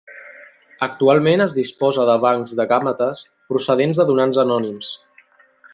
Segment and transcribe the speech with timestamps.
[0.85, 3.21] Actualment es disposa de bancs de gàmetes
[3.53, 4.93] procedents de donants anònims.